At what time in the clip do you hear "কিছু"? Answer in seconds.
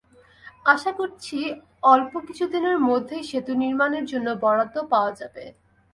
2.27-2.43